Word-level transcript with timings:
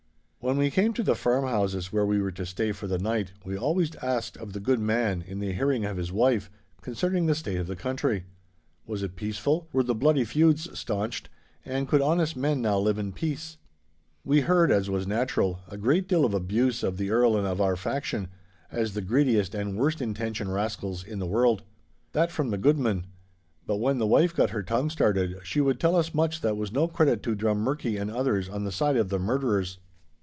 When 0.43 0.57
we 0.57 0.71
came 0.71 0.91
to 0.93 1.03
the 1.03 1.13
farmhouses 1.13 1.93
where 1.93 2.03
we 2.03 2.19
were 2.19 2.31
to 2.31 2.47
stay 2.47 2.71
for 2.71 2.87
the 2.87 2.97
night, 2.97 3.31
we 3.45 3.55
always 3.55 3.95
asked 3.97 4.37
of 4.37 4.53
the 4.53 4.59
good 4.59 4.79
man, 4.79 5.21
in 5.21 5.37
the 5.37 5.51
hearing 5.53 5.85
of 5.85 5.97
his 5.97 6.11
wife, 6.11 6.49
concerning 6.81 7.27
the 7.27 7.35
state 7.35 7.59
of 7.59 7.67
the 7.67 7.75
country. 7.75 8.23
Was 8.87 9.03
it 9.03 9.15
peaceful? 9.15 9.67
Were 9.71 9.83
the 9.83 9.93
bloody 9.93 10.23
feuds 10.25 10.67
staunched, 10.77 11.29
and 11.63 11.87
could 11.87 12.01
honest 12.01 12.35
men 12.35 12.59
now 12.59 12.79
live 12.79 12.97
in 12.97 13.13
peace? 13.13 13.57
We 14.25 14.41
heard, 14.41 14.71
as 14.71 14.89
was 14.89 15.05
natural, 15.05 15.59
a 15.67 15.77
great 15.77 16.07
deal 16.07 16.25
of 16.25 16.33
abuse 16.33 16.81
of 16.81 16.97
the 16.97 17.11
Earl 17.11 17.37
and 17.37 17.45
of 17.45 17.61
our 17.61 17.75
faction, 17.75 18.27
as 18.71 18.93
the 18.95 19.01
greediest 19.01 19.53
and 19.53 19.77
worst 19.77 20.01
intentioned 20.01 20.51
rascals 20.51 21.03
in 21.03 21.19
the 21.19 21.27
world. 21.27 21.61
That 22.13 22.31
from 22.31 22.49
the 22.49 22.57
goodman; 22.57 23.05
but 23.67 23.77
when 23.77 23.99
the 23.99 24.07
wife 24.07 24.35
got 24.35 24.49
her 24.49 24.63
tongue 24.63 24.89
started, 24.89 25.35
she 25.43 25.61
would 25.61 25.79
tell 25.79 25.95
us 25.95 26.15
much 26.15 26.41
that 26.41 26.57
was 26.57 26.71
no 26.71 26.87
credit 26.87 27.21
to 27.23 27.35
Drummurchie 27.35 28.01
and 28.01 28.09
others 28.09 28.49
on 28.49 28.63
the 28.63 28.71
side 28.71 28.97
of 28.97 29.09
the 29.09 29.19
murderers. 29.19 29.77